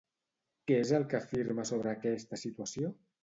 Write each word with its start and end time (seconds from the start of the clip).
Què 0.69 0.77
és 0.85 0.93
el 0.99 1.05
que 1.11 1.17
afirma 1.19 1.67
sobre 1.71 1.91
aquesta 1.93 2.41
situació? 2.47 2.93